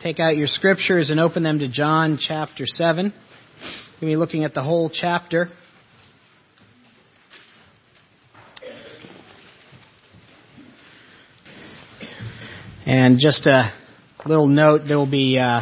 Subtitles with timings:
[0.00, 3.12] take out your scriptures and open them to John chapter 7.
[4.00, 5.50] We'll be looking at the whole chapter.
[12.86, 13.72] And just a
[14.24, 15.60] little note, there will be, uh,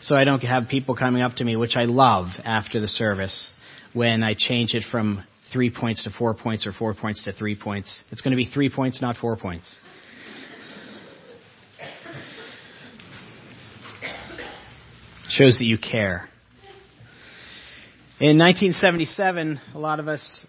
[0.00, 3.52] so I don't have people coming up to me, which I love after the service,
[3.92, 7.56] when I change it from three points to four points or four points to three
[7.56, 8.02] points.
[8.10, 9.78] It's going to be three points, not four points.
[15.38, 16.28] Shows that you care.
[18.18, 20.46] In 1977, a lot of us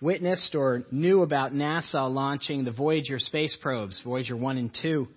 [0.00, 5.08] witnessed or knew about NASA launching the Voyager space probes, Voyager 1 and 2,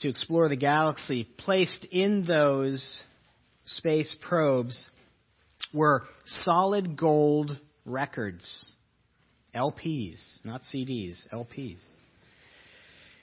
[0.00, 1.22] to explore the galaxy.
[1.38, 3.00] Placed in those
[3.64, 4.88] space probes
[5.72, 8.72] were solid gold records,
[9.54, 11.78] LPs, not CDs, LPs.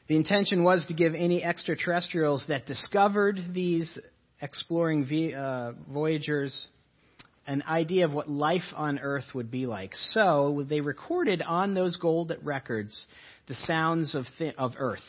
[0.08, 4.00] The intention was to give any extraterrestrials that discovered these
[4.44, 6.68] exploring uh, Voyagers
[7.48, 9.96] an idea of what life on Earth would be like.
[10.12, 13.08] So they recorded on those gold records
[13.48, 15.04] the sounds of, th- of Earth.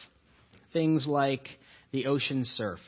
[0.73, 1.47] Things like
[1.93, 2.81] the ocean surf,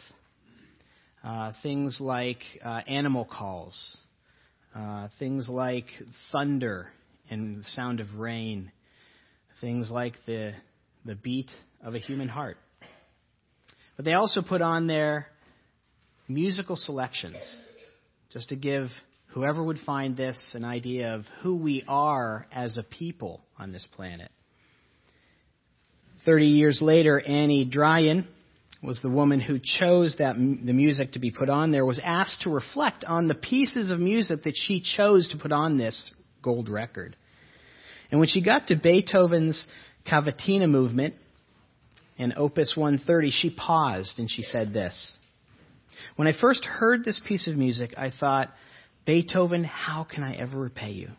[1.22, 3.98] uh, things like uh, animal calls,
[4.74, 5.86] uh, things like
[6.32, 6.88] thunder
[7.30, 8.72] and the sound of rain,
[9.60, 10.52] things like the,
[11.04, 11.50] the beat
[11.84, 12.56] of a human heart.
[13.96, 15.28] But they also put on their
[16.28, 17.36] musical selections
[18.32, 18.88] just to give
[19.28, 23.86] whoever would find this an idea of who we are as a people on this
[23.94, 24.30] planet.
[26.24, 28.26] Thirty years later, Annie Druyan
[28.82, 32.42] was the woman who chose that the music to be put on there was asked
[32.42, 36.10] to reflect on the pieces of music that she chose to put on this
[36.42, 37.16] gold record.
[38.10, 39.66] And when she got to Beethoven's
[40.06, 41.14] Cavatina movement
[42.16, 45.16] in Opus 130, she paused and she said this.
[46.14, 48.52] When I first heard this piece of music, I thought,
[49.04, 51.10] Beethoven, how can I ever repay you?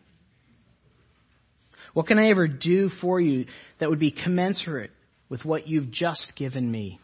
[1.94, 3.46] What can I ever do for you
[3.80, 4.92] that would be commensurate
[5.30, 7.00] with what you've just given me?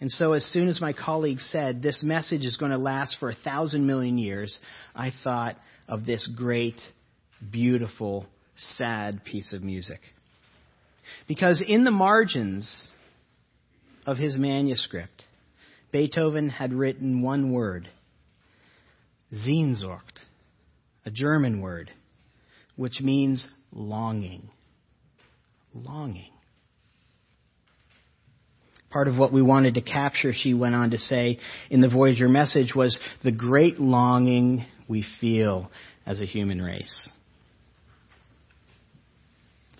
[0.00, 3.28] And so, as soon as my colleague said, this message is going to last for
[3.28, 4.58] a thousand million years,
[4.94, 5.56] I thought
[5.88, 6.80] of this great,
[7.50, 8.26] beautiful,
[8.56, 10.00] sad piece of music.
[11.28, 12.88] Because in the margins
[14.06, 15.24] of his manuscript,
[15.92, 17.88] Beethoven had written one word
[19.32, 20.18] Sehnsucht,
[21.06, 21.90] a German word,
[22.76, 24.50] which means longing.
[25.72, 26.32] Longing.
[28.90, 31.38] Part of what we wanted to capture, she went on to say
[31.70, 35.70] in the Voyager message, was the great longing we feel
[36.04, 37.08] as a human race.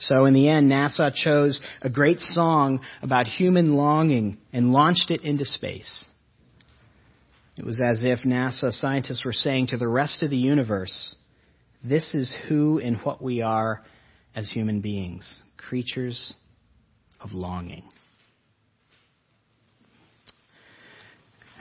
[0.00, 5.22] So in the end, NASA chose a great song about human longing and launched it
[5.22, 6.06] into space.
[7.56, 11.14] It was as if NASA scientists were saying to the rest of the universe,
[11.84, 13.82] this is who and what we are
[14.34, 16.32] as human beings, creatures
[17.20, 17.84] of longing.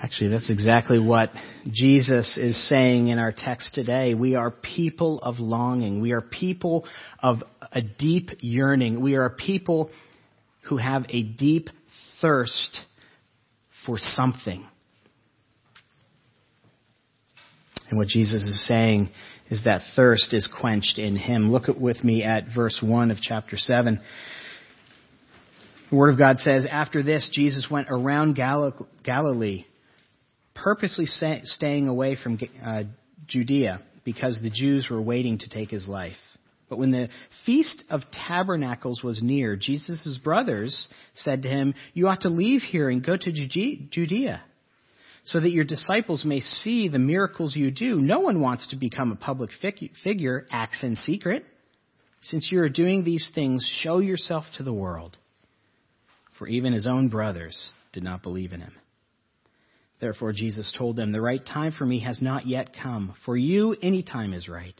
[0.01, 1.29] Actually, that's exactly what
[1.69, 4.13] Jesus is saying in our text today.
[4.13, 6.01] We are people of longing.
[6.01, 6.85] We are people
[7.21, 7.43] of
[7.73, 9.01] a deep yearning.
[9.01, 9.91] We are a people
[10.63, 11.69] who have a deep
[12.21, 12.79] thirst
[13.85, 14.65] for something.
[17.89, 19.09] And what Jesus is saying
[19.49, 21.51] is that thirst is quenched in Him.
[21.51, 23.99] Look with me at verse 1 of chapter 7.
[25.89, 29.65] The Word of God says, After this, Jesus went around Galilee
[30.63, 32.83] purposely staying away from uh,
[33.27, 36.13] Judea because the Jews were waiting to take his life.
[36.69, 37.09] But when the
[37.45, 42.89] Feast of Tabernacles was near, Jesus' brothers said to him, You ought to leave here
[42.89, 44.41] and go to Judea,
[45.23, 47.99] so that your disciples may see the miracles you do.
[47.99, 49.49] No one wants to become a public
[50.03, 51.43] figure, acts in secret.
[52.21, 55.17] Since you are doing these things, show yourself to the world.
[56.37, 58.73] For even his own brothers did not believe in him.
[59.99, 63.15] Therefore, Jesus told them, The right time for me has not yet come.
[63.25, 64.79] For you, any time is right.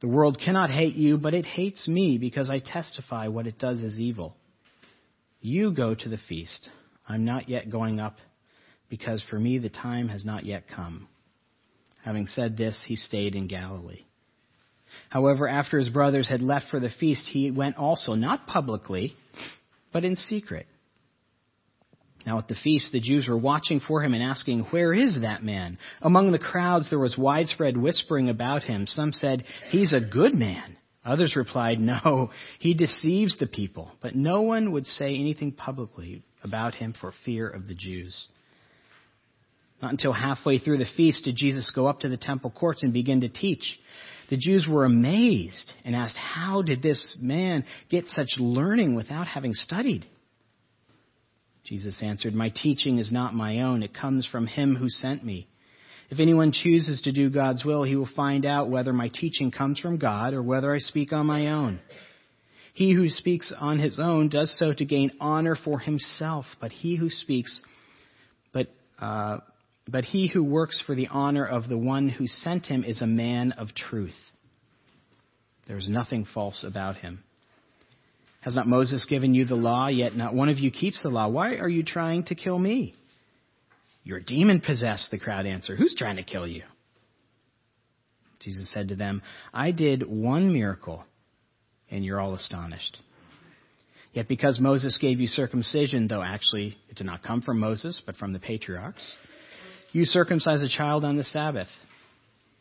[0.00, 3.80] The world cannot hate you, but it hates me because I testify what it does
[3.80, 4.36] is evil.
[5.40, 6.68] You go to the feast.
[7.08, 8.16] I'm not yet going up
[8.88, 11.08] because for me the time has not yet come.
[12.04, 14.04] Having said this, he stayed in Galilee.
[15.08, 19.16] However, after his brothers had left for the feast, he went also, not publicly,
[19.92, 20.66] but in secret.
[22.26, 25.42] Now at the feast, the Jews were watching for him and asking, Where is that
[25.42, 25.78] man?
[26.00, 28.86] Among the crowds, there was widespread whispering about him.
[28.86, 30.76] Some said, He's a good man.
[31.04, 33.90] Others replied, No, he deceives the people.
[34.00, 38.28] But no one would say anything publicly about him for fear of the Jews.
[39.82, 42.92] Not until halfway through the feast did Jesus go up to the temple courts and
[42.92, 43.78] begin to teach.
[44.30, 49.52] The Jews were amazed and asked, How did this man get such learning without having
[49.52, 50.06] studied?
[51.64, 53.82] Jesus answered, My teaching is not my own.
[53.82, 55.48] It comes from him who sent me.
[56.10, 59.80] If anyone chooses to do God's will, he will find out whether my teaching comes
[59.80, 61.80] from God or whether I speak on my own.
[62.74, 66.96] He who speaks on his own does so to gain honor for himself, but he
[66.96, 67.62] who speaks,
[68.52, 68.66] but,
[69.00, 69.38] uh,
[69.88, 73.06] but he who works for the honor of the one who sent him is a
[73.06, 74.12] man of truth.
[75.66, 77.22] There is nothing false about him.
[78.44, 81.28] Has not Moses given you the law, yet not one of you keeps the law?
[81.28, 82.94] Why are you trying to kill me?
[84.02, 85.78] You're demon possessed, the crowd answered.
[85.78, 86.62] Who's trying to kill you?
[88.40, 89.22] Jesus said to them,
[89.54, 91.06] I did one miracle,
[91.90, 92.98] and you're all astonished.
[94.12, 98.16] Yet because Moses gave you circumcision, though actually it did not come from Moses, but
[98.16, 99.10] from the patriarchs,
[99.92, 101.68] you circumcise a child on the Sabbath.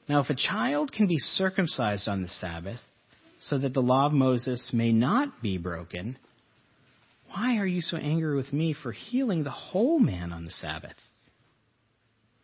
[0.07, 2.79] Now, if a child can be circumcised on the Sabbath,
[3.45, 6.17] so that the law of Moses may not be broken,
[7.29, 10.95] why are you so angry with me for healing the whole man on the Sabbath?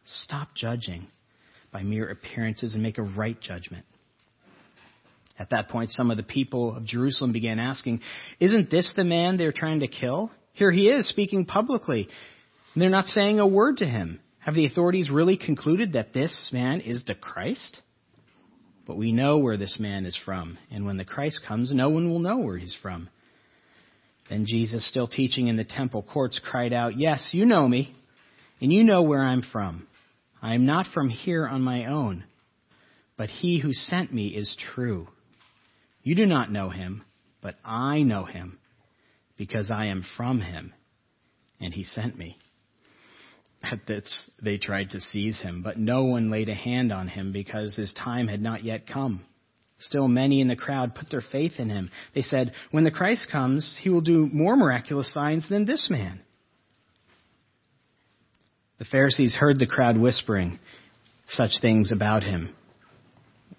[0.05, 1.07] Stop judging
[1.71, 3.85] by mere appearances and make a right judgment.
[5.37, 8.01] At that point, some of the people of Jerusalem began asking,
[8.39, 10.31] Isn't this the man they're trying to kill?
[10.53, 12.09] Here he is speaking publicly.
[12.73, 14.19] And they're not saying a word to him.
[14.39, 17.79] Have the authorities really concluded that this man is the Christ?
[18.89, 22.09] But we know where this man is from, and when the Christ comes, no one
[22.09, 23.07] will know where he's from.
[24.31, 27.93] Then Jesus, still teaching in the temple courts, cried out, Yes, you know me,
[28.59, 29.85] and you know where I'm from.
[30.41, 32.23] I am not from here on my own,
[33.15, 35.07] but he who sent me is true.
[36.01, 37.03] You do not know him,
[37.43, 38.57] but I know him,
[39.37, 40.73] because I am from him,
[41.61, 42.39] and he sent me.
[43.61, 47.31] At this, they tried to seize him, but no one laid a hand on him
[47.31, 49.25] because his time had not yet come.
[49.79, 51.89] Still, many in the crowd put their faith in him.
[52.13, 56.21] They said, When the Christ comes, he will do more miraculous signs than this man.
[58.77, 60.59] The Pharisees heard the crowd whispering
[61.27, 62.55] such things about him.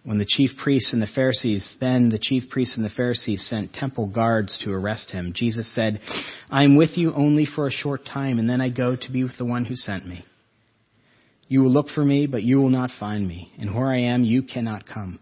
[0.02, 3.74] When the chief priests and the Pharisees, then the chief priests and the Pharisees sent
[3.74, 6.00] temple guards to arrest him, Jesus said,
[6.50, 9.24] I am with you only for a short time, and then I go to be
[9.24, 10.24] with the one who sent me.
[11.48, 14.24] You will look for me, but you will not find me, and where I am,
[14.24, 15.18] you cannot come.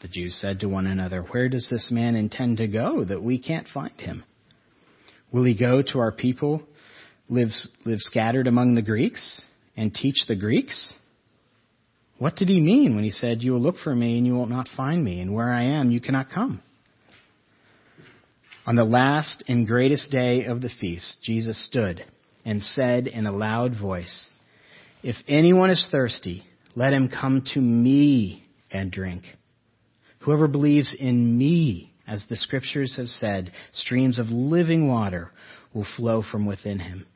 [0.00, 3.38] The Jews said to one another, Where does this man intend to go that we
[3.38, 4.24] can't find him?
[5.32, 6.62] Will he go to our people,
[7.28, 7.50] live,
[7.84, 9.42] live scattered among the Greeks,
[9.76, 10.94] and teach the Greeks?
[12.18, 14.46] What did he mean when he said, You will look for me and you will
[14.46, 16.60] not find me, and where I am you cannot come?
[18.66, 22.04] On the last and greatest day of the feast, Jesus stood
[22.44, 24.28] and said in a loud voice,
[25.02, 26.44] If anyone is thirsty,
[26.74, 29.22] let him come to me and drink.
[30.20, 35.30] Whoever believes in me, as the scriptures have said, streams of living water
[35.72, 37.06] will flow from within him.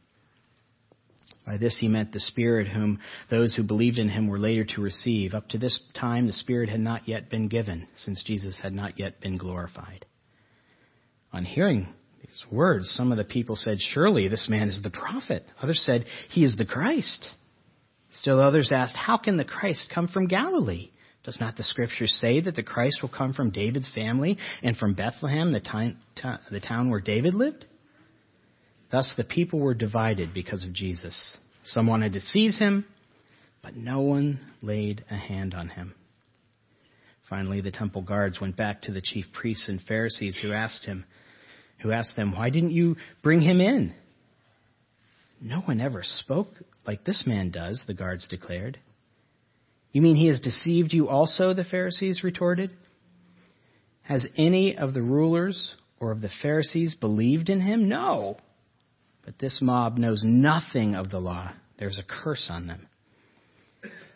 [1.46, 4.80] By this he meant the Spirit whom those who believed in him were later to
[4.80, 5.34] receive.
[5.34, 8.98] Up to this time, the Spirit had not yet been given, since Jesus had not
[8.98, 10.06] yet been glorified.
[11.32, 11.88] On hearing
[12.20, 15.44] these words, some of the people said, Surely this man is the prophet.
[15.60, 17.28] Others said, He is the Christ.
[18.12, 20.90] Still others asked, How can the Christ come from Galilee?
[21.24, 24.94] Does not the scripture say that the Christ will come from David's family and from
[24.94, 25.98] Bethlehem, the, time,
[26.50, 27.64] the town where David lived?
[28.92, 31.36] Thus the people were divided because of Jesus.
[31.64, 32.84] Some wanted to seize him,
[33.62, 35.94] but no one laid a hand on him.
[37.28, 41.06] Finally, the temple guards went back to the chief priests and Pharisees who asked him,
[41.80, 43.94] who asked them, "Why didn't you bring him in?"
[45.40, 48.78] No one ever spoke like this man does, the guards declared.
[49.92, 51.54] You mean he has deceived you also?
[51.54, 52.70] The Pharisees retorted.
[54.02, 57.88] Has any of the rulers or of the Pharisees believed in him?
[57.88, 58.36] No.
[59.24, 61.52] But this mob knows nothing of the law.
[61.78, 62.86] There's a curse on them.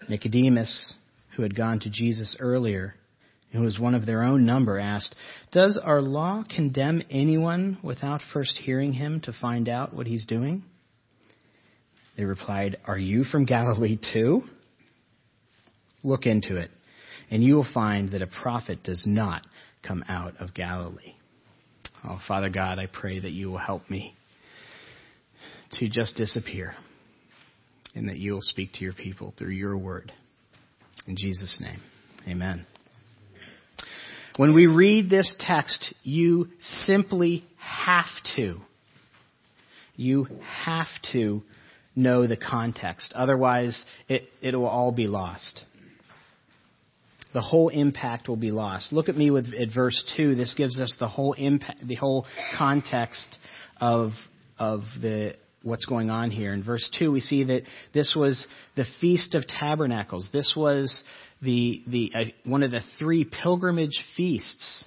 [0.09, 0.95] Nicodemus,
[1.37, 2.95] who had gone to Jesus earlier,
[3.53, 5.15] who was one of their own number, asked,
[5.53, 10.65] Does our law condemn anyone without first hearing him to find out what he's doing?
[12.17, 14.43] They replied, Are you from Galilee too?
[16.03, 16.71] Look into it,
[17.31, 19.47] and you will find that a prophet does not
[19.83, 21.15] come out of Galilee.
[22.05, 24.15] Oh, Father God, I pray that you will help me
[25.73, 26.75] to just disappear
[27.95, 30.13] and that you will speak to your people through your word.
[31.07, 31.81] In Jesus' name,
[32.29, 32.67] amen.
[34.37, 36.49] When we read this text, you
[36.85, 38.05] simply have
[38.37, 38.61] to,
[39.97, 40.27] You
[40.65, 41.43] have to
[41.95, 43.13] know the context.
[43.17, 45.65] Otherwise, it, it will all be lost.
[47.33, 48.93] The whole impact will be lost.
[48.93, 50.35] Look at me with at verse 2.
[50.35, 52.27] This gives us the whole impact, the whole
[52.59, 53.39] context
[53.81, 54.11] of,
[54.59, 55.35] of the,
[55.67, 56.53] what's going on here.
[56.53, 58.47] In verse 2, we see that this was
[58.77, 60.29] the Feast of Tabernacles.
[60.33, 61.03] This was
[61.43, 64.87] the, the, uh, one of the three pilgrimage feasts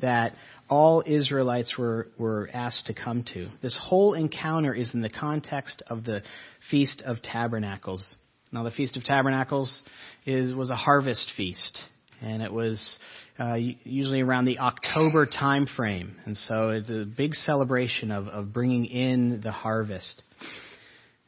[0.00, 0.34] that
[0.68, 3.48] all Israelites were, were asked to come to.
[3.62, 6.22] This whole encounter is in the context of the
[6.70, 8.16] Feast of Tabernacles.
[8.50, 9.82] Now, the Feast of Tabernacles
[10.26, 11.78] is, was a harvest feast,
[12.20, 12.98] and it was
[13.38, 16.16] uh, usually around the October time frame.
[16.24, 20.22] And so it's a big celebration of, of bringing in the harvest.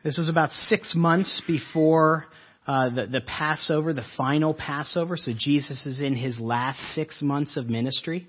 [0.04, 2.26] This was about six months before
[2.66, 5.16] uh, the, the Passover, the final Passover.
[5.16, 8.28] So Jesus is in his last six months of ministry.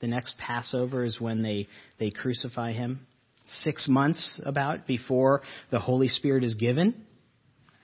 [0.00, 1.66] The next Passover is when they,
[1.98, 3.06] they crucify him.
[3.46, 7.04] Six months about before the Holy Spirit is given,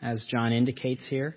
[0.03, 1.37] as John indicates here.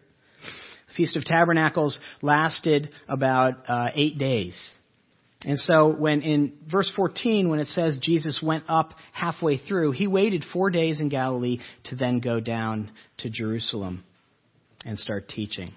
[0.95, 4.75] Feast of Tabernacles lasted about uh, eight days.
[5.45, 10.07] And so when in verse 14, when it says Jesus went up halfway through, he
[10.07, 14.03] waited four days in Galilee to then go down to Jerusalem
[14.85, 15.73] and start teaching.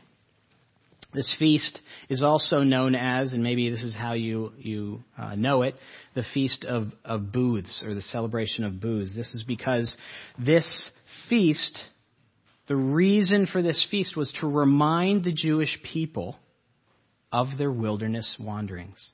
[1.13, 5.63] This feast is also known as, and maybe this is how you, you uh, know
[5.63, 5.75] it,
[6.15, 9.15] the Feast of, of Booths, or the celebration of booths.
[9.15, 9.97] This is because
[10.39, 10.91] this
[11.31, 11.79] feast
[12.69, 16.37] the reason for this feast was to remind the Jewish people
[17.31, 19.13] of their wilderness wanderings,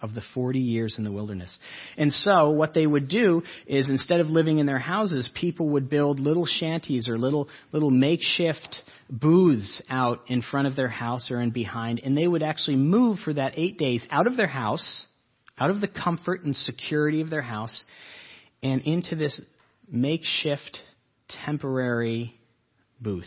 [0.00, 1.58] of the 40 years in the wilderness.
[1.96, 5.90] And so, what they would do is instead of living in their houses, people would
[5.90, 11.40] build little shanties or little, little makeshift booths out in front of their house or
[11.40, 15.06] in behind, and they would actually move for that eight days out of their house,
[15.58, 17.84] out of the comfort and security of their house,
[18.62, 19.40] and into this
[19.90, 20.78] makeshift
[21.28, 22.34] temporary
[23.00, 23.26] booth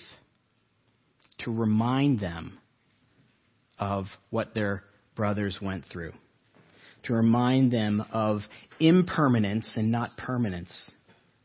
[1.39, 2.60] to remind them
[3.79, 4.84] of what their
[5.15, 6.13] brothers went through,
[7.03, 8.41] to remind them of
[8.79, 10.91] impermanence and not permanence,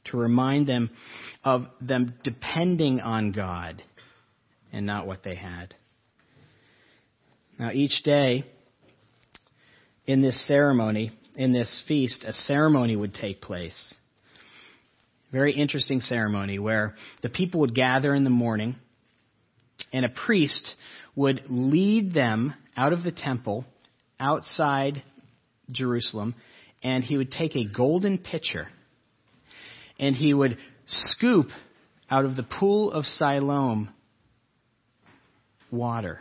[0.05, 0.91] to remind them
[1.45, 3.83] of them depending on God
[4.73, 5.75] and not what they had.
[7.59, 8.45] Now, each day
[10.07, 13.95] in this ceremony, in this feast, a ceremony would take place.
[15.33, 18.76] Very interesting ceremony where the people would gather in the morning
[19.92, 20.76] and a priest
[21.14, 23.64] would lead them out of the temple
[24.21, 25.02] outside
[25.71, 26.35] Jerusalem
[26.83, 28.68] and he would take a golden pitcher
[29.99, 31.49] and he would scoop
[32.11, 33.88] out of the pool of Siloam
[35.71, 36.21] water.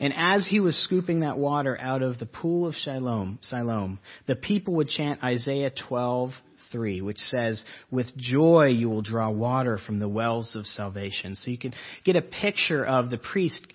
[0.00, 4.34] And as he was scooping that water out of the pool of Siloam, Siloam, the
[4.34, 6.32] people would chant Isaiah 12
[6.70, 11.34] 3, which says, With joy you will draw water from the wells of salvation.
[11.36, 13.66] So you can get a picture of the priest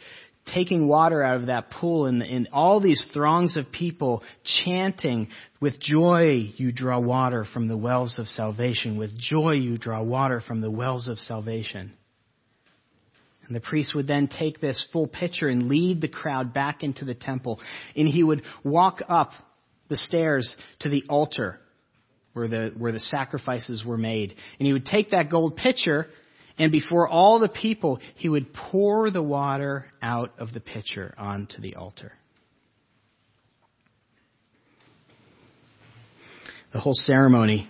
[0.53, 5.29] taking water out of that pool and, and all these throngs of people chanting,
[5.62, 8.97] With joy you draw water from the wells of salvation.
[8.97, 11.93] With joy you draw water from the wells of salvation.
[13.47, 17.03] And the priest would then take this full pitcher and lead the crowd back into
[17.03, 17.59] the temple.
[17.95, 19.31] And he would walk up
[19.89, 21.59] the stairs to the altar
[22.33, 24.35] where the, where the sacrifices were made.
[24.59, 26.07] And he would take that gold pitcher,
[26.57, 31.61] and before all the people, he would pour the water out of the pitcher onto
[31.61, 32.11] the altar.
[36.71, 37.69] The whole ceremony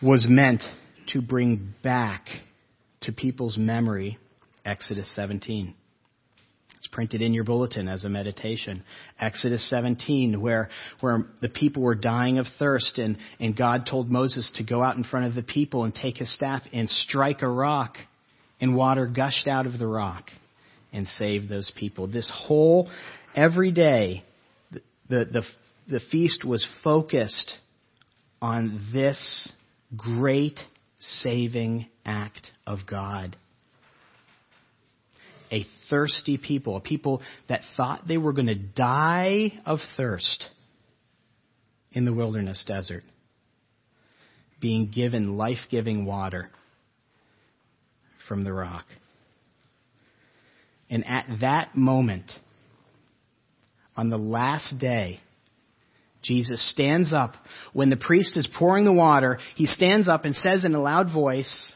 [0.00, 0.62] was meant
[1.08, 2.26] to bring back
[3.02, 4.18] to people's memory
[4.64, 5.74] Exodus 17.
[6.82, 8.82] It's printed in your bulletin as a meditation.
[9.20, 14.50] Exodus 17, where, where the people were dying of thirst, and, and God told Moses
[14.56, 17.48] to go out in front of the people and take his staff and strike a
[17.48, 17.98] rock,
[18.60, 20.24] and water gushed out of the rock
[20.92, 22.08] and saved those people.
[22.08, 22.90] This whole,
[23.36, 24.24] every day,
[24.72, 25.42] the, the, the,
[25.88, 27.52] the feast was focused
[28.40, 29.52] on this
[29.96, 30.58] great
[30.98, 33.36] saving act of God
[35.52, 40.48] a thirsty people, a people that thought they were going to die of thirst
[41.92, 43.04] in the wilderness desert,
[44.60, 46.50] being given life giving water
[48.26, 48.86] from the rock.
[50.88, 52.30] And at that moment,
[53.96, 55.20] on the last day,
[56.22, 57.34] Jesus stands up.
[57.72, 61.12] When the priest is pouring the water, he stands up and says in a loud
[61.12, 61.74] voice,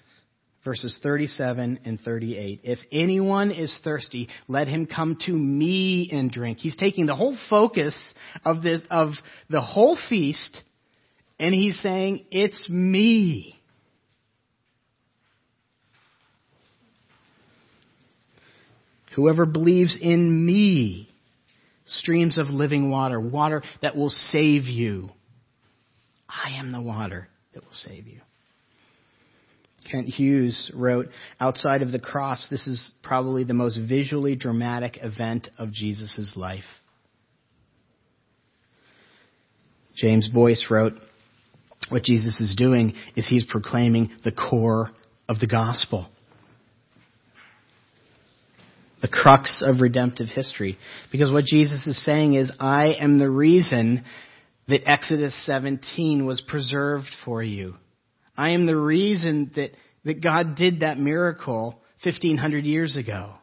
[0.67, 2.61] verses 37 and 38.
[2.65, 6.59] If anyone is thirsty, let him come to me and drink.
[6.59, 7.97] He's taking the whole focus
[8.45, 9.13] of this, of
[9.49, 10.61] the whole feast
[11.39, 13.55] And he's saying, It's me.
[19.15, 21.09] Whoever believes in me,
[21.87, 25.09] streams of living water, water that will save you.
[26.29, 28.21] I am the water that will save you.
[29.91, 31.09] Kent Hughes wrote,
[31.41, 36.65] outside of the cross, this is probably the most visually dramatic event of Jesus' life.
[39.97, 40.95] James Boice wrote,
[41.89, 44.91] what Jesus is doing is he's proclaiming the core
[45.29, 46.09] of the gospel.
[49.03, 50.79] The crux of redemptive history.
[51.13, 54.05] Because what Jesus is saying is, I am the reason
[54.69, 57.75] that Exodus 17 was preserved for you.
[58.37, 59.71] I am the reason that,
[60.05, 63.35] that God did that miracle 1500 years ago.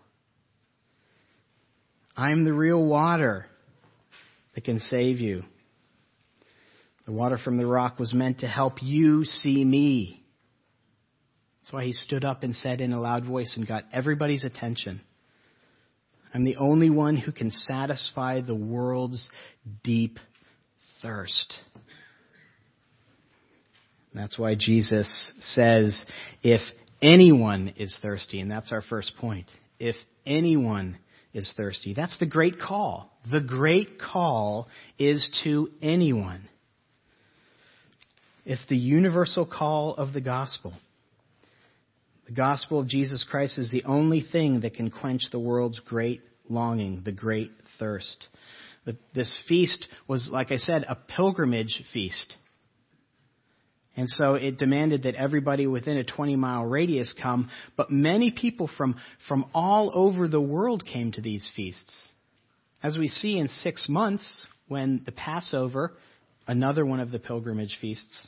[2.15, 3.47] I am the real water
[4.53, 5.43] that can save you.
[7.05, 10.23] The water from the rock was meant to help you see me.
[11.61, 15.01] That's why he stood up and said in a loud voice and got everybody's attention.
[16.33, 19.29] I'm the only one who can satisfy the world's
[19.83, 20.17] deep
[21.01, 21.53] thirst.
[24.13, 26.05] That's why Jesus says,
[26.43, 26.61] if
[27.01, 29.47] anyone is thirsty, and that's our first point,
[29.79, 30.97] if anyone
[31.33, 33.11] is thirsty, that's the great call.
[33.31, 34.67] The great call
[34.99, 36.47] is to anyone.
[38.45, 40.73] It's the universal call of the gospel.
[42.27, 46.21] The gospel of Jesus Christ is the only thing that can quench the world's great
[46.49, 48.27] longing, the great thirst.
[49.15, 52.35] This feast was, like I said, a pilgrimage feast.
[53.95, 58.69] And so it demanded that everybody within a 20 mile radius come, but many people
[58.77, 58.95] from,
[59.27, 61.91] from all over the world came to these feasts.
[62.81, 65.93] As we see in six months, when the Passover,
[66.47, 68.27] another one of the pilgrimage feasts,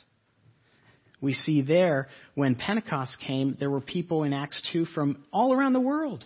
[1.20, 5.72] we see there when Pentecost came, there were people in Acts 2 from all around
[5.72, 6.24] the world.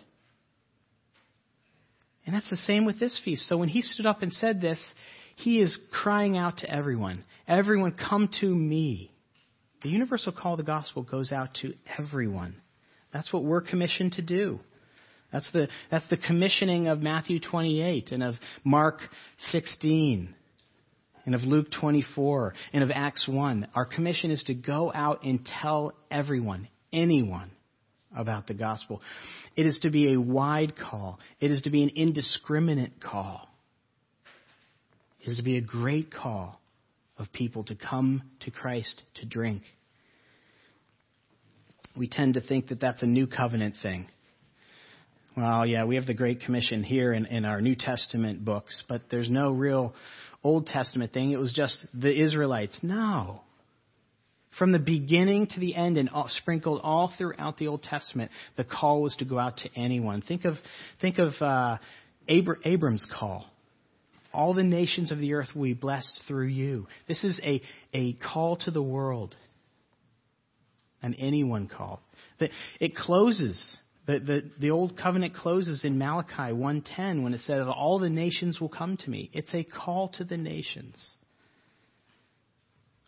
[2.27, 3.49] And that's the same with this feast.
[3.49, 4.81] So when he stood up and said this,
[5.37, 9.11] he is crying out to everyone Everyone, come to me.
[9.83, 12.57] The universal call of the gospel goes out to everyone.
[13.13, 14.61] That's what we're commissioned to do.
[15.33, 18.99] That's the, that's the commissioning of Matthew 28 and of Mark
[19.51, 20.35] 16
[21.25, 23.69] and of Luke 24 and of Acts 1.
[23.75, 27.51] Our commission is to go out and tell everyone, anyone,
[28.15, 29.01] about the gospel.
[29.57, 31.21] It is to be a wide call.
[31.41, 33.49] It is to be an indiscriminate call.
[35.21, 36.60] It is to be a great call
[37.21, 39.63] of people to come to Christ to drink.
[41.97, 44.09] We tend to think that that's a new covenant thing.
[45.37, 49.03] Well, yeah, we have the Great Commission here in, in our New Testament books, but
[49.11, 49.95] there's no real
[50.43, 51.31] Old Testament thing.
[51.31, 52.81] It was just the Israelites.
[52.83, 53.43] No.
[54.59, 58.65] From the beginning to the end and all, sprinkled all throughout the Old Testament, the
[58.65, 60.23] call was to go out to anyone.
[60.23, 60.55] Think of,
[61.01, 61.79] think of uh,
[62.29, 63.47] Abr- Abram's call.
[64.33, 66.87] All the nations of the earth will be blessed through you.
[67.09, 67.61] This is a,
[67.93, 69.35] a call to the world.
[71.03, 72.01] An anyone call.
[72.79, 73.79] It closes.
[74.07, 78.61] The, the, the old covenant closes in Malachi 1.10 when it says, all the nations
[78.61, 79.31] will come to me.
[79.33, 81.13] It's a call to the nations.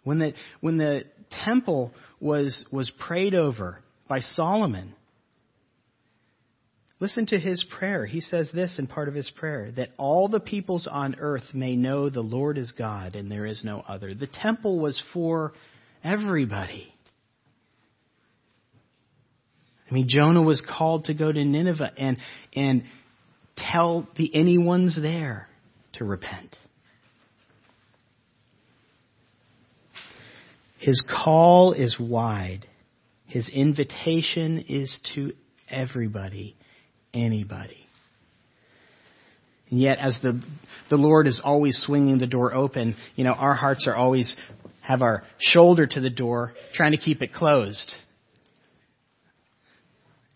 [0.04, 1.04] When the, when the
[1.44, 4.94] temple was, was prayed over by Solomon,
[7.02, 8.06] listen to his prayer.
[8.06, 11.74] He says this in part of his prayer that all the peoples on earth may
[11.74, 14.14] know the Lord is God and there is no other.
[14.14, 15.52] The temple was for
[16.04, 16.94] everybody.
[19.90, 22.18] I mean, Jonah was called to go to Nineveh and,
[22.54, 22.84] and
[23.56, 25.48] tell the anyone's there
[25.94, 26.56] to repent.
[30.78, 32.64] His call is wide.
[33.26, 35.32] His invitation is to
[35.68, 36.54] everybody,
[37.14, 37.86] anybody.
[39.70, 40.42] And yet, as the,
[40.90, 44.36] the Lord is always swinging the door open, you know, our hearts are always
[44.82, 47.92] have our shoulder to the door, trying to keep it closed.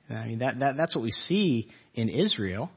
[0.08, 2.70] I mean, that, that, that's what we see in Israel.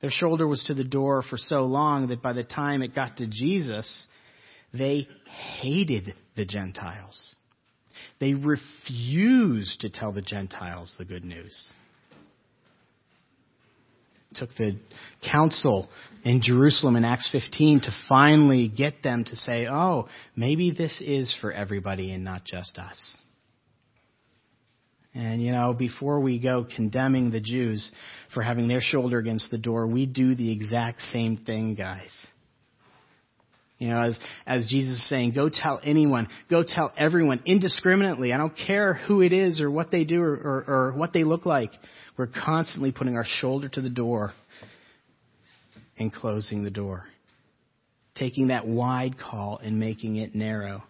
[0.00, 3.18] Their shoulder was to the door for so long that by the time it got
[3.18, 4.06] to Jesus,
[4.72, 5.08] they
[5.60, 7.34] hated the Gentiles.
[8.20, 11.72] They refused to tell the Gentiles the good news.
[14.38, 14.78] Took the
[15.30, 15.88] council
[16.24, 21.34] in Jerusalem in Acts 15 to finally get them to say, oh, maybe this is
[21.40, 23.16] for everybody and not just us.
[25.14, 27.90] And, you know, before we go condemning the Jews
[28.34, 32.10] for having their shoulder against the door, we do the exact same thing, guys.
[33.78, 38.32] You know, as, as Jesus is saying, go tell anyone, go tell everyone indiscriminately.
[38.32, 41.22] I don't care who it is or what they do or, or, or what they
[41.22, 41.70] look like.
[42.16, 44.32] We're constantly putting our shoulder to the door
[45.96, 47.04] and closing the door.
[48.16, 50.82] Taking that wide call and making it narrow.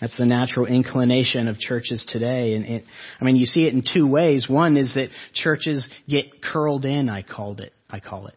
[0.00, 2.54] That's the natural inclination of churches today.
[2.54, 2.84] And it,
[3.20, 4.48] I mean, you see it in two ways.
[4.48, 7.72] One is that churches get curled in, I called it.
[7.88, 8.34] I call it.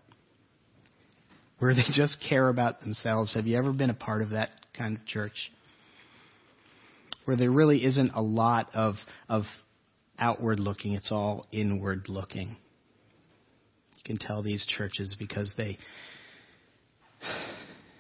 [1.62, 3.36] Where they just care about themselves.
[3.36, 5.52] Have you ever been a part of that kind of church?
[7.26, 8.96] Where there really isn't a lot of,
[9.30, 9.44] of
[10.18, 12.58] outward looking, it's all inward looking.
[13.96, 15.78] You can tell these churches because they,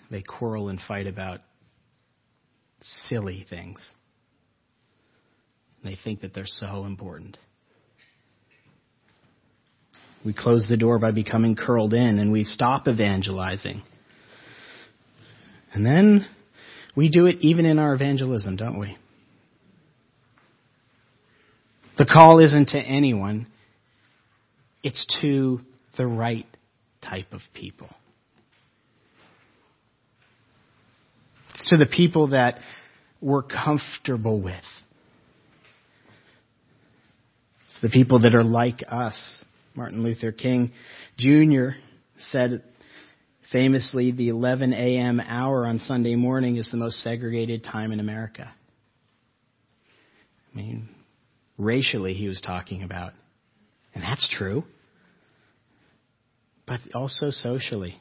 [0.10, 1.41] they quarrel and fight about
[2.82, 3.91] silly things.
[5.84, 7.38] They think that they're so important.
[10.24, 13.82] We close the door by becoming curled in and we stop evangelizing.
[15.74, 16.28] And then
[16.96, 18.98] we do it even in our evangelism, don't we?
[21.98, 23.48] The call isn't to anyone.
[24.84, 25.60] It's to
[25.98, 26.46] the right
[27.02, 27.90] type of people.
[31.54, 32.60] It's to the people that
[33.22, 34.56] we're comfortable with.
[37.66, 39.46] It's the people that are like us.
[39.76, 40.72] Martin Luther King
[41.18, 41.78] Jr.
[42.18, 42.64] said
[43.52, 45.20] famously, the 11 a.m.
[45.20, 48.52] hour on Sunday morning is the most segregated time in America.
[50.54, 50.90] I mean,
[51.58, 53.14] racially, he was talking about.
[53.94, 54.64] And that's true.
[56.66, 58.00] But also socially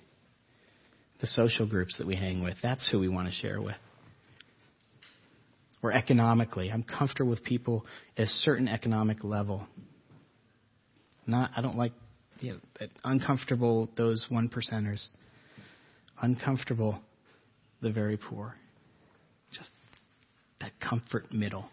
[1.21, 2.55] the social groups that we hang with.
[2.63, 3.77] That's who we want to share with.
[5.83, 6.71] Or economically.
[6.71, 7.85] I'm comfortable with people
[8.17, 9.67] at a certain economic level.
[11.31, 11.93] Not, I don't like
[12.41, 15.07] you know, uncomfortable those one percenters.
[16.21, 17.01] Uncomfortable
[17.81, 18.57] the very poor.
[19.53, 19.71] Just
[20.61, 21.69] that comfort middle.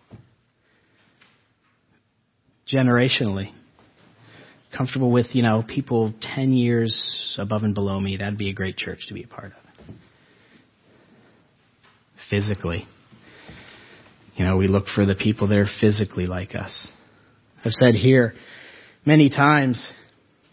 [2.71, 3.51] Generationally,
[4.75, 8.77] comfortable with, you know, people 10 years above and below me, that'd be a great
[8.77, 9.95] church to be a part of.
[12.29, 12.85] Physically.
[14.35, 16.89] You know, we look for the people that are physically like us.
[17.65, 18.33] I've said here
[19.07, 19.89] many times,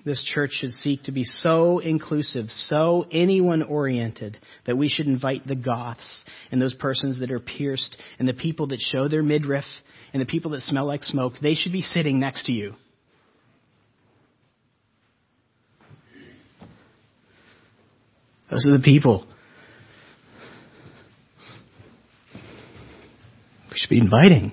[0.05, 5.45] this church should seek to be so inclusive, so anyone oriented, that we should invite
[5.45, 9.65] the goths and those persons that are pierced and the people that show their midriff
[10.13, 11.33] and the people that smell like smoke.
[11.43, 12.75] They should be sitting next to you.
[18.51, 19.27] Those are the people.
[23.73, 24.53] We should be inviting.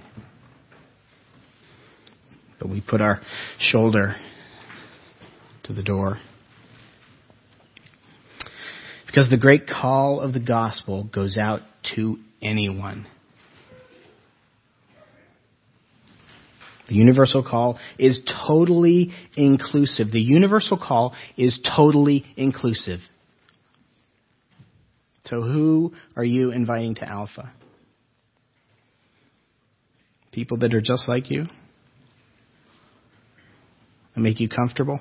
[2.61, 3.19] But we put our
[3.57, 4.15] shoulder
[5.63, 6.19] to the door.
[9.07, 11.61] Because the great call of the gospel goes out
[11.95, 13.07] to anyone.
[16.87, 20.11] The universal call is totally inclusive.
[20.11, 22.99] The universal call is totally inclusive.
[25.25, 27.51] So who are you inviting to Alpha?
[30.31, 31.45] People that are just like you?
[34.15, 34.99] That make you comfortable?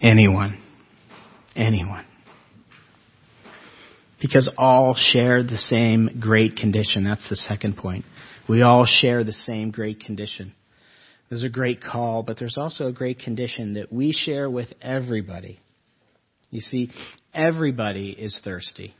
[0.00, 0.60] Anyone.
[1.56, 2.04] Anyone.
[4.20, 7.04] Because all share the same great condition.
[7.04, 8.04] That's the second point.
[8.48, 10.54] We all share the same great condition.
[11.28, 15.60] There's a great call, but there's also a great condition that we share with everybody.
[16.50, 16.90] You see,
[17.34, 18.94] everybody is thirsty.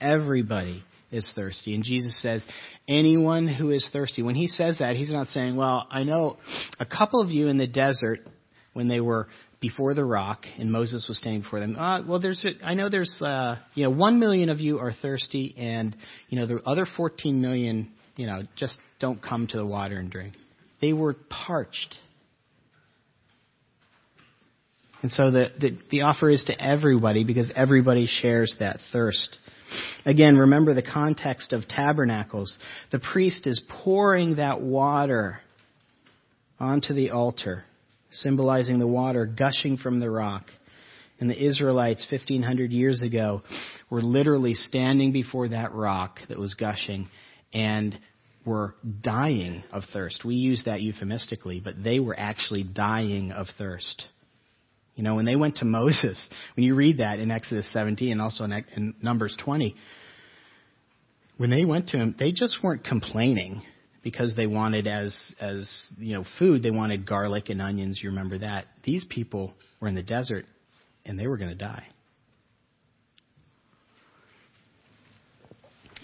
[0.00, 1.74] Everybody is thirsty.
[1.74, 2.42] And Jesus says,
[2.88, 4.22] anyone who is thirsty.
[4.22, 6.38] When he says that, he's not saying, well, I know
[6.80, 8.20] a couple of you in the desert
[8.72, 9.28] when they were
[9.60, 11.76] before the rock and Moses was standing before them.
[11.76, 14.92] Uh, well, there's, a, I know there's, uh, you know, one million of you are
[14.92, 15.96] thirsty and,
[16.28, 20.10] you know, the other 14 million, you know, just don't come to the water and
[20.10, 20.34] drink.
[20.80, 21.98] They were parched.
[25.02, 29.36] And so the, the, the offer is to everybody because everybody shares that thirst.
[30.04, 32.56] Again, remember the context of tabernacles.
[32.92, 35.40] The priest is pouring that water
[36.58, 37.64] onto the altar,
[38.10, 40.44] symbolizing the water gushing from the rock.
[41.18, 43.42] And the Israelites 1500 years ago
[43.90, 47.08] were literally standing before that rock that was gushing
[47.52, 47.98] and
[48.44, 50.24] were dying of thirst.
[50.24, 54.06] We use that euphemistically, but they were actually dying of thirst.
[54.96, 58.20] You know, when they went to Moses, when you read that in Exodus 17 and
[58.20, 59.76] also in Numbers 20,
[61.36, 63.62] when they went to him, they just weren't complaining
[64.02, 68.00] because they wanted as as you know food they wanted garlic and onions.
[68.02, 68.66] You remember that.
[68.84, 70.46] These people were in the desert
[71.04, 71.86] and they were going to die.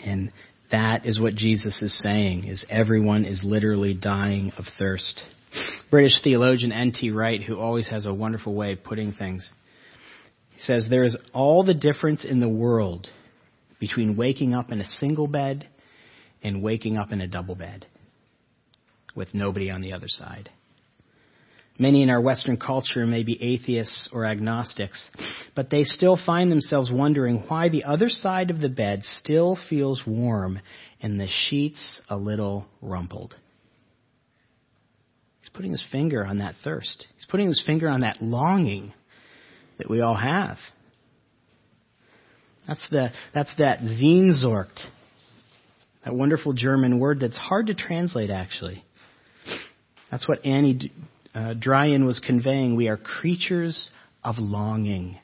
[0.05, 0.33] And
[0.71, 5.23] that is what Jesus is saying is everyone is literally dying of thirst
[5.93, 7.11] British theologian N.T.
[7.11, 9.53] Wright who always has a wonderful way of putting things
[10.49, 13.11] he says there is all the difference in the world
[13.79, 15.69] between waking up in a single bed
[16.43, 17.85] and waking up in a double bed
[19.15, 20.49] with nobody on the other side.
[21.79, 25.11] Many in our Western culture may be atheists or agnostics,
[25.55, 30.07] but they still find themselves wondering why the other side of the bed still feels
[30.07, 30.59] warm
[31.03, 33.35] and the sheets a little rumpled.
[35.55, 37.07] Putting his finger on that thirst.
[37.17, 38.93] He's putting his finger on that longing
[39.79, 40.57] that we all have.
[42.67, 44.79] That's the that's that Sehnsucht,
[46.05, 48.85] that wonderful German word that's hard to translate actually.
[50.11, 50.93] That's what Annie
[51.35, 52.77] uh, Druyan was conveying.
[52.77, 53.91] We are creatures
[54.23, 55.19] of longing.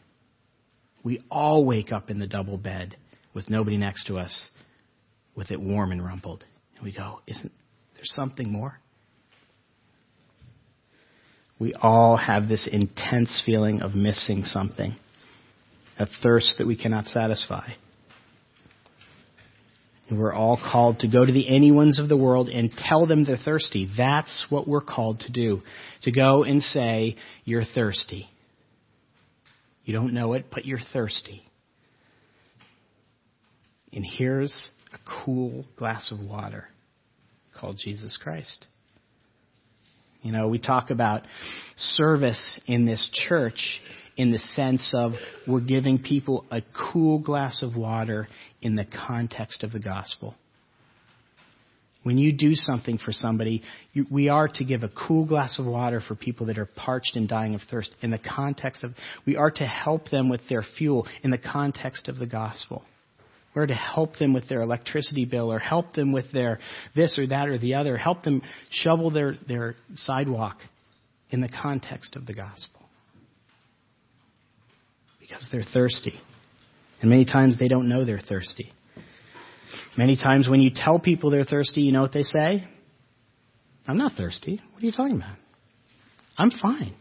[1.04, 2.96] We all wake up in the double bed
[3.34, 4.50] with nobody next to us,
[5.36, 6.44] with it warm and rumpled.
[6.76, 7.52] And we go, isn't
[7.94, 8.78] there something more?
[11.58, 14.96] We all have this intense feeling of missing something,
[15.98, 17.70] a thirst that we cannot satisfy.
[20.08, 23.24] And we're all called to go to the anyones of the world and tell them
[23.24, 23.90] they're thirsty.
[23.96, 25.62] That's what we're called to do.
[26.02, 28.28] To go and say, you're thirsty.
[29.84, 31.42] You don't know it, but you're thirsty.
[33.92, 36.68] And here's a cool glass of water
[37.58, 38.66] called Jesus Christ.
[40.22, 41.22] You know, we talk about
[41.76, 43.80] service in this church
[44.16, 45.12] in the sense of
[45.46, 46.60] we're giving people a
[46.92, 48.26] cool glass of water
[48.60, 50.34] in the context of the gospel.
[52.02, 55.66] When you do something for somebody, you, we are to give a cool glass of
[55.66, 58.94] water for people that are parched and dying of thirst in the context of,
[59.26, 62.82] we are to help them with their fuel in the context of the gospel.
[63.58, 66.60] We're to help them with their electricity bill or help them with their
[66.94, 68.40] this or that or the other, help them
[68.70, 70.58] shovel their, their sidewalk
[71.30, 72.82] in the context of the gospel
[75.18, 76.14] because they're thirsty.
[77.00, 78.70] And many times they don't know they're thirsty.
[79.96, 82.62] Many times when you tell people they're thirsty, you know what they say?
[83.88, 84.60] I'm not thirsty.
[84.72, 85.36] What are you talking about?
[86.36, 86.94] I'm fine.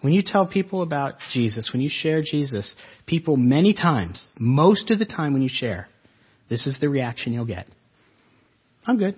[0.00, 2.74] When you tell people about Jesus, when you share Jesus,
[3.06, 5.88] people many times, most of the time when you share,
[6.48, 7.66] this is the reaction you'll get.
[8.86, 9.16] I'm good.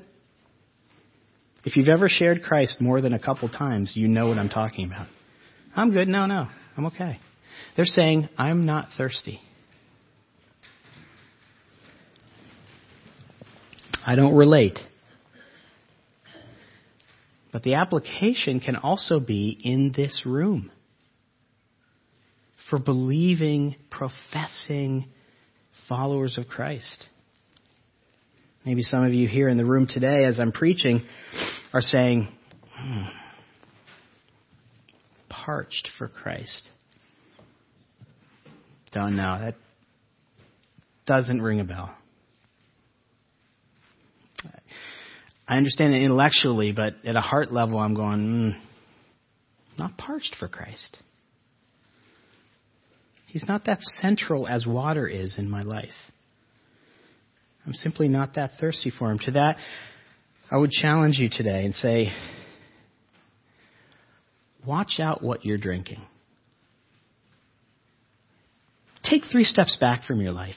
[1.65, 4.87] If you've ever shared Christ more than a couple times, you know what I'm talking
[4.87, 5.07] about.
[5.77, 6.09] I'm good.
[6.09, 6.49] No, no.
[6.77, 7.21] I'm okay.
[7.77, 9.41] They're saying, I'm not thirsty.
[14.05, 14.81] I don't relate.
[17.53, 20.71] But the application can also be in this room
[22.71, 25.07] for believing, professing
[25.89, 27.07] followers of Christ.
[28.65, 31.03] Maybe some of you here in the room today, as I'm preaching,
[31.75, 32.29] are saying,
[32.75, 33.03] hmm,
[35.29, 36.69] parched for Christ.
[38.93, 39.39] Don't know.
[39.39, 39.57] That
[41.07, 41.95] doesn't ring a bell.
[45.47, 48.61] I understand it intellectually, but at a heart level, I'm going, mm,
[49.79, 50.99] not parched for Christ.
[53.27, 55.89] He's not that central as water is in my life.
[57.67, 59.19] I'm simply not that thirsty for him.
[59.21, 59.57] To that,
[60.51, 62.13] I would challenge you today and say,
[64.67, 66.03] watch out what you're drinking
[69.13, 70.57] take three steps back from your life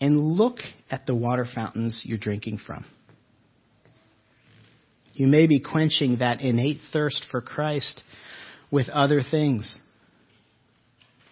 [0.00, 0.58] and look
[0.90, 2.84] at the water fountains you're drinking from.
[5.14, 8.02] You may be quenching that innate thirst for Christ
[8.70, 9.78] with other things.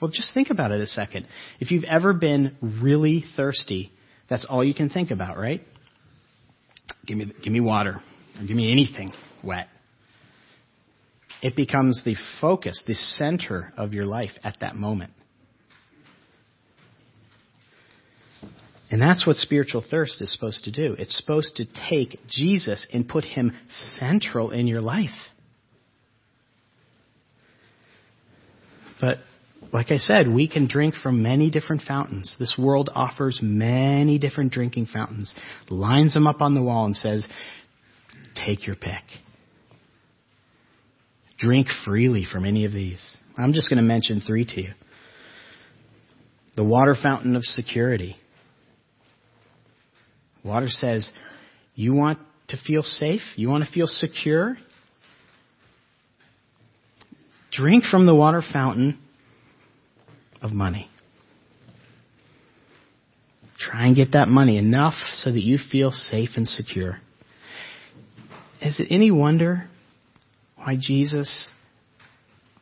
[0.01, 1.27] Well, just think about it a second.
[1.61, 3.93] If you've ever been really thirsty,
[4.29, 5.63] that's all you can think about, right?
[7.07, 8.01] Give me, give me water,
[8.39, 9.13] or give me anything
[9.45, 9.69] wet
[11.43, 15.13] it becomes the focus, the center of your life at that moment.
[18.91, 20.95] And that's what spiritual thirst is supposed to do.
[20.99, 23.53] It's supposed to take Jesus and put him
[23.95, 25.11] central in your life.
[29.01, 29.19] But
[29.73, 32.37] like I said, we can drink from many different fountains.
[32.39, 35.35] This world offers many different drinking fountains,
[35.69, 37.27] lines them up on the wall and says,
[38.47, 39.03] take your pick.
[41.39, 43.17] Drink freely from any of these.
[43.37, 44.71] I'm just going to mention three to you.
[46.57, 48.17] The water fountain of security.
[50.47, 51.11] Water says,
[51.75, 53.23] you want to feel safe?
[53.35, 54.57] You want to feel secure?
[57.51, 58.99] Drink from the water fountain
[60.41, 60.89] of money.
[63.59, 67.01] Try and get that money enough so that you feel safe and secure.
[68.63, 69.69] Is it any wonder
[70.57, 71.51] why Jesus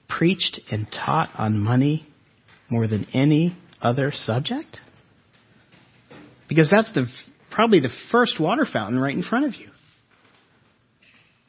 [0.08, 2.06] preached and taught on money
[2.70, 4.78] more than any other subject?
[6.48, 7.06] Because that's the
[7.54, 9.68] probably the first water fountain right in front of you.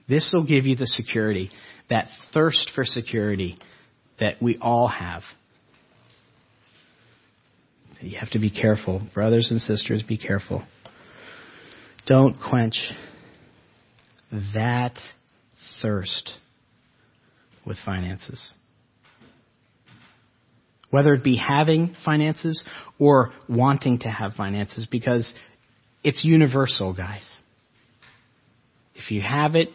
[0.08, 1.52] This will give you the security,
[1.89, 3.58] that thirst for security
[4.20, 5.24] that we all have.
[8.02, 9.02] You have to be careful.
[9.13, 10.63] Brothers and sisters, be careful.
[12.06, 12.78] Don't quench
[14.54, 14.94] that
[15.82, 16.34] thirst
[17.65, 18.54] with finances.
[20.91, 22.63] Whether it be having finances
[23.00, 25.34] or wanting to have finances, because
[26.06, 27.28] it's universal, guys.
[28.94, 29.70] If you have it,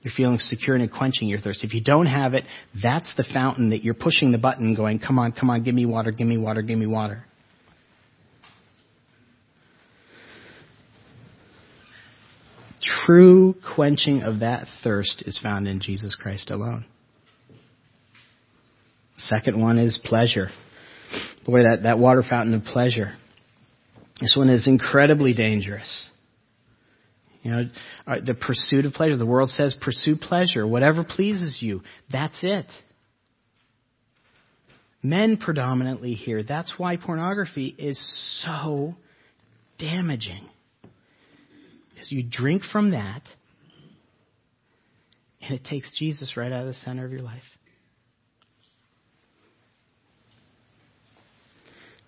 [0.00, 1.62] you're feeling secure and quenching your thirst.
[1.62, 2.44] If you don't have it,
[2.82, 5.84] that's the fountain that you're pushing the button going, come on, come on, give me
[5.84, 7.24] water, give me water, give me water.
[13.04, 16.86] True quenching of that thirst is found in Jesus Christ alone.
[19.18, 20.48] Second one is pleasure.
[21.44, 23.12] Boy, that, that water fountain of pleasure.
[24.20, 26.10] This one is incredibly dangerous.
[27.42, 27.62] You know,
[28.06, 29.16] uh, the pursuit of pleasure.
[29.16, 31.82] The world says pursue pleasure, whatever pleases you.
[32.12, 32.66] That's it.
[35.02, 36.42] Men predominantly here.
[36.42, 37.98] That's why pornography is
[38.42, 38.94] so
[39.78, 40.46] damaging.
[41.94, 43.22] Because you drink from that,
[45.40, 47.42] and it takes Jesus right out of the center of your life.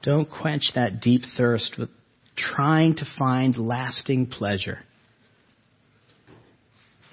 [0.02, 1.88] Don't quench that deep thirst with
[2.36, 4.78] trying to find lasting pleasure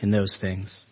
[0.01, 0.85] in those things.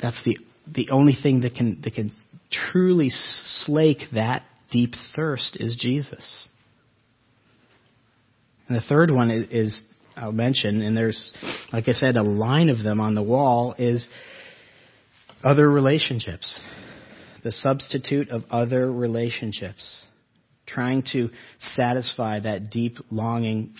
[0.00, 2.12] That's the the only thing that can that can
[2.50, 6.48] truly slake that deep thirst is Jesus.
[8.68, 9.82] And the third one is, is
[10.16, 11.32] I'll mention, and there's
[11.72, 14.08] like I said, a line of them on the wall is
[15.44, 16.60] other relationships.
[17.42, 20.06] The substitute of other relationships
[20.72, 21.30] trying to
[21.76, 23.74] satisfy that deep longing,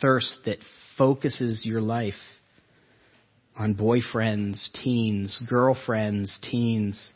[0.00, 0.58] thirst that
[0.96, 2.14] focuses your life
[3.56, 7.10] on boyfriends, teens, girlfriends, teens.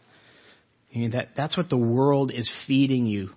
[0.95, 3.31] I mean, that, that's what the world is feeding you,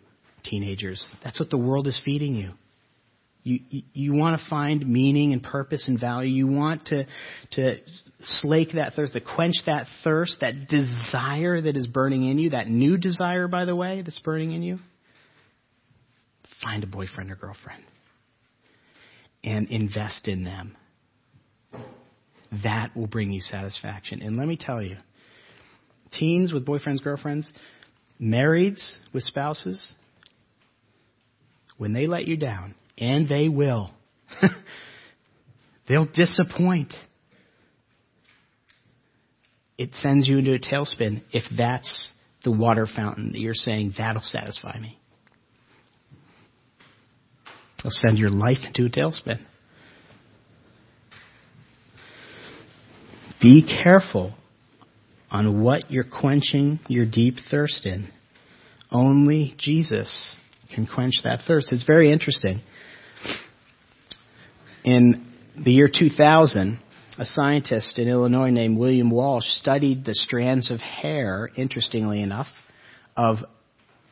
[0.43, 1.06] teenagers.
[1.23, 2.52] That's what the world is feeding you.
[3.43, 6.30] You, you, you want to find meaning and purpose and value.
[6.30, 7.06] You want to,
[7.52, 7.78] to
[8.21, 12.67] slake that thirst, to quench that thirst, that desire that is burning in you, that
[12.67, 14.80] new desire, by the way, that's burning in you
[16.63, 17.84] find a boyfriend or girlfriend
[19.43, 20.76] and invest in them.
[22.63, 24.22] That will bring you satisfaction.
[24.22, 24.98] And let me tell you,
[26.13, 27.52] teens with boyfriends, girlfriends,
[28.22, 29.96] marrieds with spouses,
[31.78, 33.91] when they let you down, and they will,
[35.88, 36.93] they'll disappoint.
[39.78, 42.12] It sends you into a tailspin if that's
[42.43, 44.96] the water fountain that you're saying, that'll satisfy me.
[47.79, 49.39] It'll send your life into a tailspin.
[53.41, 54.33] Be careful
[55.29, 58.09] on what you're quenching your deep thirst in.
[58.91, 60.35] Only Jesus
[60.73, 61.71] can quench that thirst.
[61.71, 62.61] It's very interesting.
[64.83, 66.79] In the year 2000,
[67.19, 72.47] a scientist in Illinois named William Walsh studied the strands of hair, interestingly enough,
[73.15, 73.37] of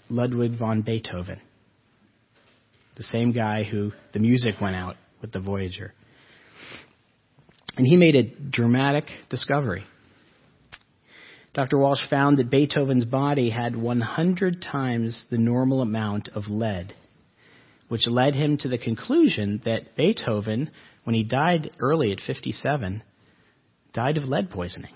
[0.09, 1.39] Ludwig von Beethoven
[2.95, 5.93] the same guy who the music went out with the Voyager.
[7.77, 9.83] And he made a dramatic discovery.
[11.53, 11.77] Dr.
[11.77, 16.93] Walsh found that Beethoven's body had 100 times the normal amount of lead,
[17.87, 20.69] which led him to the conclusion that Beethoven,
[21.03, 23.03] when he died early at 57,
[23.93, 24.91] died of lead poisoning.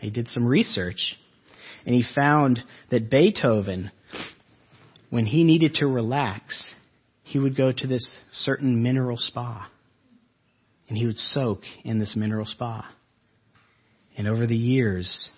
[0.00, 1.16] He did some research
[1.84, 3.90] and he found that Beethoven
[5.10, 6.74] when he needed to relax,
[7.22, 9.68] he would go to this certain mineral spa.
[10.88, 12.90] And he would soak in this mineral spa.
[14.16, 15.28] And over the years,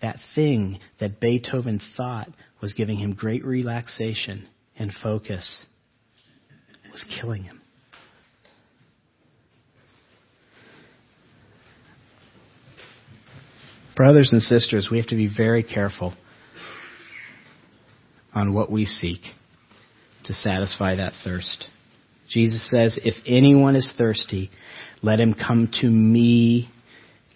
[0.00, 2.28] that thing that Beethoven thought
[2.60, 5.66] was giving him great relaxation and focus
[6.90, 7.60] was killing him.
[13.94, 16.14] Brothers and sisters, we have to be very careful
[18.38, 19.20] on what we seek
[20.24, 21.66] to satisfy that thirst.
[22.30, 24.50] Jesus says, If anyone is thirsty,
[25.02, 26.70] let him come to me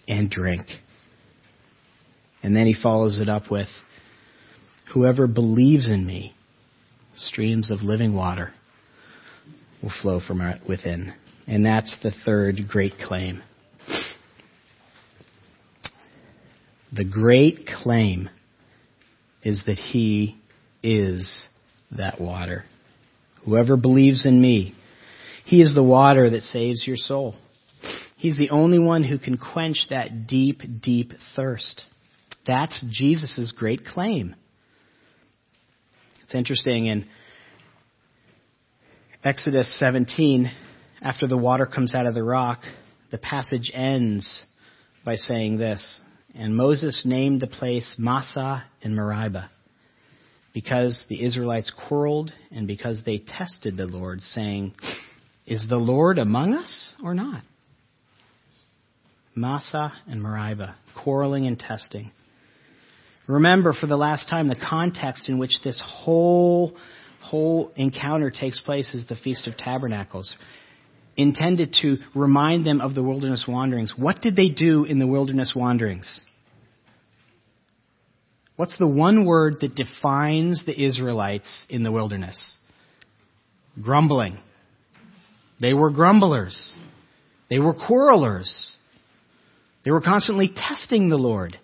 [0.07, 0.65] and drink.
[2.41, 3.67] And then he follows it up with,
[4.93, 6.35] Whoever believes in me,
[7.15, 8.53] streams of living water
[9.81, 11.13] will flow from within.
[11.47, 13.43] And that's the third great claim.
[16.93, 18.29] The great claim
[19.43, 20.37] is that he
[20.83, 21.47] is
[21.91, 22.65] that water.
[23.45, 24.75] Whoever believes in me,
[25.45, 27.35] he is the water that saves your soul.
[28.17, 31.83] He's the only one who can quench that deep, deep thirst.
[32.45, 34.35] That's Jesus' great claim.
[36.23, 37.05] It's interesting in
[39.23, 40.51] Exodus 17,
[41.01, 42.61] after the water comes out of the rock,
[43.11, 44.43] the passage ends
[45.05, 46.01] by saying this
[46.33, 49.49] And Moses named the place Massah and Meribah
[50.53, 54.73] because the Israelites quarreled and because they tested the Lord, saying,
[55.45, 57.43] Is the Lord among us or not?
[59.35, 62.11] Massah and Meribah, quarreling and testing.
[63.27, 66.75] Remember for the last time the context in which this whole
[67.21, 70.35] whole encounter takes place is the Feast of Tabernacles,
[71.15, 73.93] intended to remind them of the wilderness wanderings.
[73.97, 76.19] What did they do in the wilderness wanderings?
[78.55, 82.57] What's the one word that defines the Israelites in the wilderness?
[83.81, 84.37] Grumbling.
[85.59, 86.77] They were grumblers.
[87.49, 88.75] They were quarrelers.
[89.83, 91.59] They were constantly testing the Lord.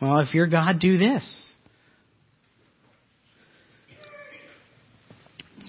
[0.00, 1.52] Well, if you're God, do this.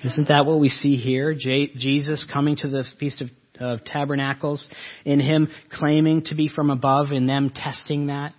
[0.04, 1.36] Isn't that what we see here?
[1.38, 4.68] J- Jesus coming to the Feast of, of Tabernacles,
[5.06, 8.34] in Him claiming to be from above, and them testing that.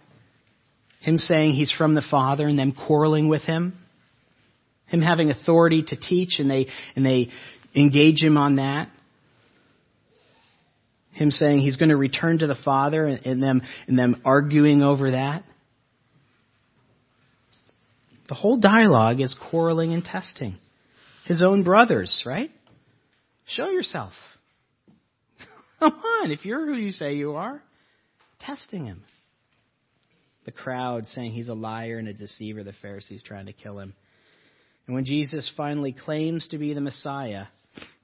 [1.03, 3.79] Him saying He's from the Father, and them quarreling with Him.
[4.87, 7.29] Him having authority to teach, and they, and they
[7.75, 8.89] engage Him on that.
[11.13, 14.83] Him saying He's going to return to the Father, and, and them, and them arguing
[14.83, 15.45] over that.
[18.29, 20.57] The whole dialogue is quarreling and testing
[21.25, 22.51] his own brothers, right?
[23.47, 24.13] Show yourself.
[25.81, 27.63] Come on, if you're who you say you are,
[28.41, 29.03] testing him.
[30.45, 33.95] The crowd saying he's a liar and a deceiver, the Pharisees trying to kill him.
[34.87, 37.47] And when Jesus finally claims to be the Messiah,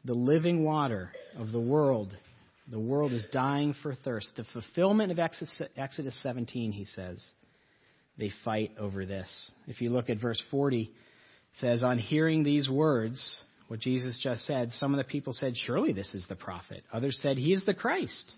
[0.05, 2.17] the living water of the world,
[2.71, 4.33] the world is dying for thirst.
[4.37, 7.29] The fulfillment of Exodus 17, he says,
[8.19, 9.53] they fight over this.
[9.67, 10.91] If you look at verse 40, it
[11.61, 15.93] says, On hearing these words, what Jesus just said, some of the people said, Surely
[15.93, 16.83] this is the prophet.
[16.93, 18.33] Others said, He is the Christ.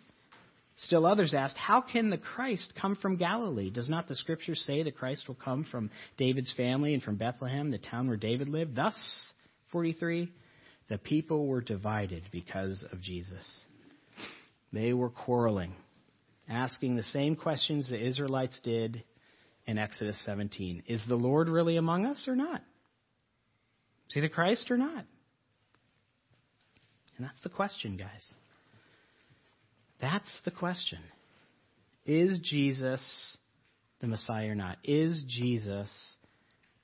[0.85, 3.71] Still others asked, How can the Christ come from Galilee?
[3.71, 7.71] Does not the scripture say the Christ will come from David's family and from Bethlehem,
[7.71, 8.75] the town where David lived?
[8.75, 8.97] Thus,
[9.73, 10.33] 43,
[10.89, 13.63] the people were divided because of Jesus.
[14.73, 15.75] They were quarreling,
[16.49, 19.03] asking the same questions the Israelites did
[19.67, 20.85] in Exodus 17.
[20.87, 22.63] Is the Lord really among us or not?
[24.09, 25.05] Is he the Christ or not?
[27.19, 28.33] And that's the question, guys.
[30.01, 31.01] That's the question.
[32.07, 33.01] Is Jesus
[34.01, 34.79] the Messiah or not?
[34.85, 35.91] Is Jesus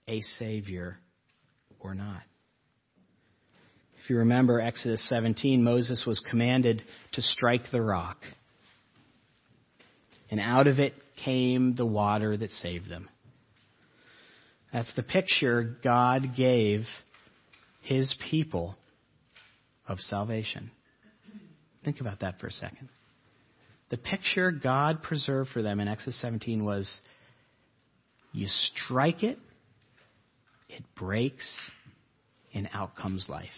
[0.09, 0.99] a Savior
[1.81, 2.23] or not?
[4.03, 6.83] If you remember Exodus 17, Moses was commanded
[7.15, 8.19] to strike the rock.
[10.31, 10.95] And out of it
[11.25, 13.09] came the water that saved them.
[14.73, 16.83] That's the picture God gave
[17.83, 18.77] his people
[19.89, 20.71] of salvation.
[21.85, 22.89] Think about that for a second.
[23.91, 26.99] The picture God preserved for them in Exodus 17 was
[28.33, 29.39] you strike it,
[30.69, 31.47] it breaks,
[32.53, 33.49] and out comes life.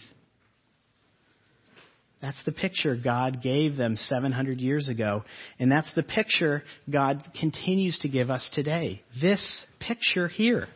[2.21, 5.25] That's the picture God gave them 700 years ago,
[5.59, 9.03] and that's the picture God continues to give us today.
[9.21, 10.67] This picture here.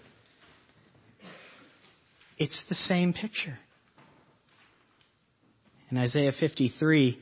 [2.39, 3.59] It's the same picture.
[5.91, 7.19] In Isaiah 53,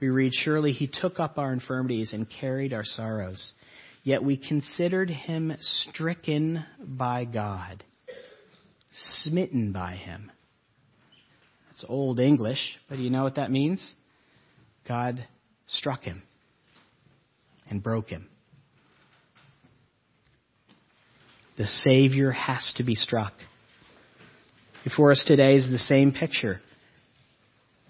[0.00, 3.52] we read, Surely he took up our infirmities and carried our sorrows.
[4.02, 7.84] Yet we considered him stricken by God,
[9.22, 10.32] smitten by him.
[11.68, 13.94] That's old English, but you know what that means?
[14.88, 15.26] God
[15.66, 16.22] struck him
[17.68, 18.26] and broke him.
[21.58, 23.34] The Savior has to be struck.
[24.82, 26.62] Before us today is the same picture.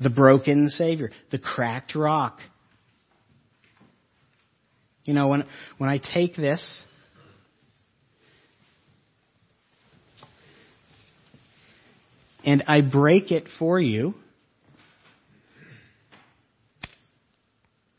[0.00, 2.40] The broken Savior, the cracked rock.
[5.04, 5.44] You know, when,
[5.78, 6.84] when I take this,
[12.44, 14.14] and I break it for you,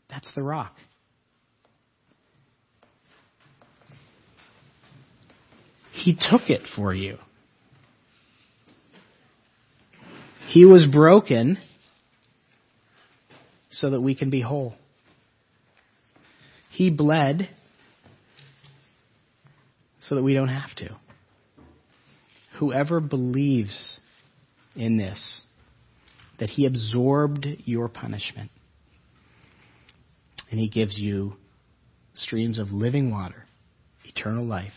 [0.08, 0.74] that's the rock.
[5.92, 7.18] He took it for you.
[10.48, 11.58] He was broken
[13.82, 14.74] so that we can be whole.
[16.70, 17.48] He bled
[20.00, 20.96] so that we don't have to.
[22.60, 23.98] Whoever believes
[24.76, 25.42] in this,
[26.38, 28.52] that He absorbed your punishment,
[30.48, 31.32] and He gives you
[32.14, 33.46] streams of living water,
[34.04, 34.74] eternal life,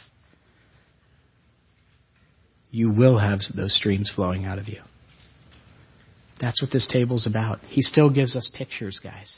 [2.71, 4.81] you will have those streams flowing out of you.
[6.39, 7.59] That's what this table's about.
[7.67, 9.37] He still gives us pictures, guys.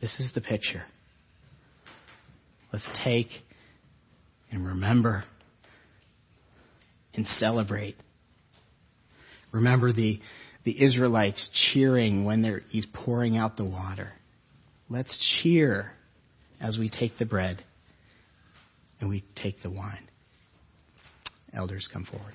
[0.00, 0.82] This is the picture.
[2.72, 3.28] Let's take
[4.50, 5.24] and remember
[7.14, 7.96] and celebrate.
[9.52, 10.20] Remember the,
[10.64, 14.12] the Israelites cheering when he's pouring out the water.
[14.88, 15.92] Let's cheer
[16.60, 17.62] as we take the bread
[19.00, 20.08] and we take the wine.
[21.52, 22.34] Elders, come forward.